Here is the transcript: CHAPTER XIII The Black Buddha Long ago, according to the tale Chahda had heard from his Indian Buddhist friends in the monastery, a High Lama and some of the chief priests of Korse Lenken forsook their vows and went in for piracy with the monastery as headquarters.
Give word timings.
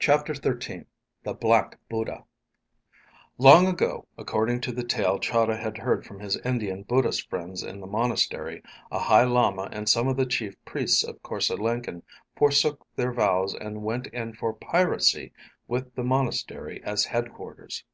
CHAPTER 0.00 0.34
XIII 0.34 0.86
The 1.22 1.34
Black 1.34 1.78
Buddha 1.88 2.24
Long 3.38 3.68
ago, 3.68 4.08
according 4.18 4.60
to 4.62 4.72
the 4.72 4.82
tale 4.82 5.20
Chahda 5.20 5.56
had 5.56 5.78
heard 5.78 6.04
from 6.04 6.18
his 6.18 6.36
Indian 6.38 6.82
Buddhist 6.82 7.30
friends 7.30 7.62
in 7.62 7.78
the 7.78 7.86
monastery, 7.86 8.60
a 8.90 8.98
High 8.98 9.22
Lama 9.22 9.68
and 9.70 9.88
some 9.88 10.08
of 10.08 10.16
the 10.16 10.26
chief 10.26 10.56
priests 10.64 11.04
of 11.04 11.22
Korse 11.22 11.50
Lenken 11.56 12.02
forsook 12.36 12.84
their 12.96 13.12
vows 13.12 13.54
and 13.54 13.84
went 13.84 14.08
in 14.08 14.32
for 14.34 14.52
piracy 14.52 15.32
with 15.68 15.94
the 15.94 16.02
monastery 16.02 16.82
as 16.82 17.04
headquarters. 17.04 17.84